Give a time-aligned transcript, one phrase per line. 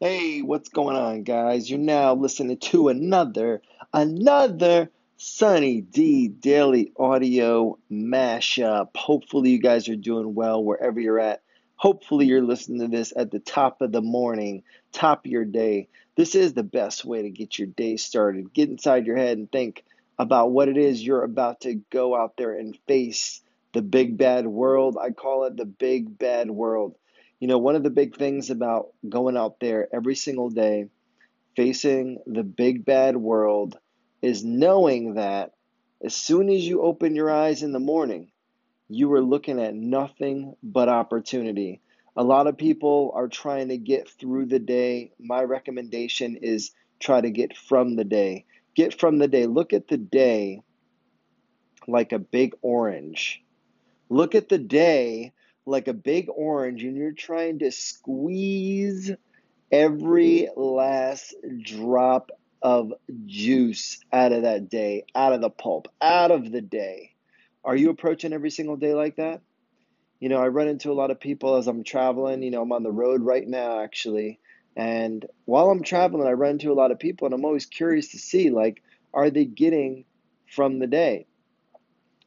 [0.00, 1.68] Hey, what's going on, guys?
[1.68, 8.96] You're now listening to another, another Sunny D Daily Audio mashup.
[8.96, 11.42] Hopefully, you guys are doing well wherever you're at.
[11.74, 14.62] Hopefully, you're listening to this at the top of the morning,
[14.92, 15.88] top of your day.
[16.14, 18.54] This is the best way to get your day started.
[18.54, 19.84] Get inside your head and think
[20.16, 23.42] about what it is you're about to go out there and face
[23.72, 24.96] the big bad world.
[24.96, 26.94] I call it the big bad world.
[27.40, 30.86] You know, one of the big things about going out there every single day,
[31.56, 33.78] facing the big bad world,
[34.22, 35.52] is knowing that
[36.04, 38.30] as soon as you open your eyes in the morning,
[38.88, 41.80] you are looking at nothing but opportunity.
[42.16, 45.12] A lot of people are trying to get through the day.
[45.20, 48.46] My recommendation is try to get from the day.
[48.74, 49.46] Get from the day.
[49.46, 50.62] Look at the day
[51.86, 53.42] like a big orange.
[54.08, 55.32] Look at the day
[55.68, 59.10] like a big orange and you're trying to squeeze
[59.70, 60.60] every mm-hmm.
[60.60, 62.92] last drop of
[63.26, 67.12] juice out of that day, out of the pulp, out of the day.
[67.64, 69.42] Are you approaching every single day like that?
[70.20, 72.42] You know, I run into a lot of people as I'm traveling.
[72.42, 74.40] You know, I'm on the road right now, actually.
[74.74, 78.08] And while I'm traveling, I run into a lot of people, and I'm always curious
[78.12, 78.82] to see, like,
[79.12, 80.04] are they getting
[80.46, 81.26] from the day?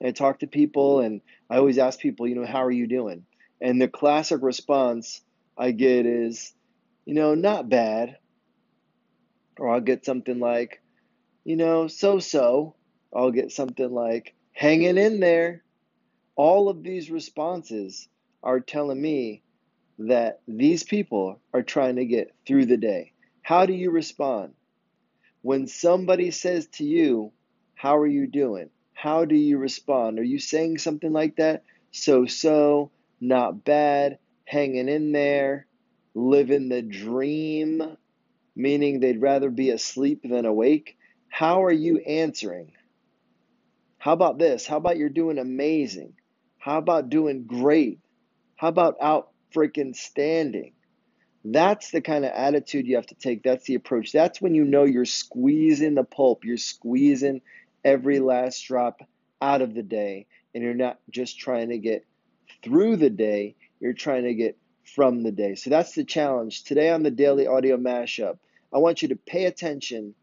[0.00, 2.86] And I talk to people, and I always ask people, you know, how are you
[2.86, 3.24] doing?
[3.60, 5.20] And the classic response
[5.56, 6.52] I get is,
[7.06, 8.18] you know, not bad.
[9.58, 10.82] Or I'll get something like,
[11.44, 12.76] you know, so so.
[13.14, 15.64] I'll get something like, hanging in there.
[16.36, 18.08] All of these responses
[18.42, 19.42] are telling me
[19.98, 23.12] that these people are trying to get through the day.
[23.42, 24.54] How do you respond?
[25.42, 27.32] When somebody says to you,
[27.76, 28.70] How are you doing?
[28.98, 30.18] How do you respond?
[30.18, 31.62] Are you saying something like that?
[31.92, 35.68] So so, not bad, hanging in there,
[36.16, 37.96] living the dream,
[38.56, 40.98] meaning they'd rather be asleep than awake.
[41.28, 42.72] How are you answering?
[43.98, 44.66] How about this?
[44.66, 46.14] How about you're doing amazing?
[46.58, 48.00] How about doing great?
[48.56, 50.72] How about out freaking standing?
[51.44, 53.44] That's the kind of attitude you have to take.
[53.44, 54.10] That's the approach.
[54.10, 57.42] That's when you know you're squeezing the pulp, you're squeezing
[57.84, 59.00] every last drop
[59.40, 62.04] out of the day, and you're not just trying to get
[62.62, 64.56] through the day, you're trying to get
[64.94, 65.54] from the day.
[65.54, 66.64] So that's the challenge.
[66.64, 68.38] Today on the Daily Audio Mashup,
[68.72, 70.14] I want you to pay attention,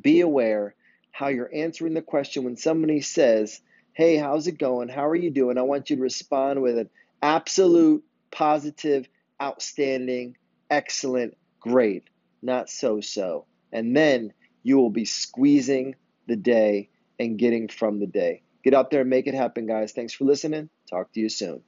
[0.00, 0.74] be aware
[1.10, 3.60] how you're answering the question when somebody says,
[3.92, 4.88] Hey, how's it going?
[4.88, 5.56] How are you doing?
[5.56, 6.90] I want you to respond with an
[7.22, 8.02] absolute,
[8.32, 9.08] positive,
[9.40, 10.36] outstanding,
[10.68, 12.02] excellent, great,
[12.42, 13.46] not so so.
[13.72, 14.32] And then
[14.64, 15.94] you will be squeezing
[16.26, 18.42] the day and getting from the day.
[18.62, 19.92] Get out there and make it happen, guys.
[19.92, 20.70] Thanks for listening.
[20.88, 21.62] Talk to you soon.